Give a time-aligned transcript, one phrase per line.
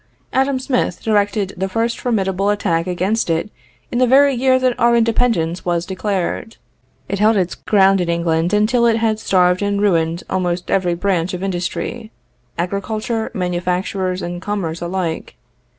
[0.33, 3.51] Adam Smith directed the first formidable attack against it
[3.91, 6.57] in the very year that our independence was declared.
[7.07, 11.35] It held its ground in England until it had starved and ruined almost every branch
[11.35, 12.09] of industry
[12.57, 15.35] agriculture, manufactures, and commerce alike.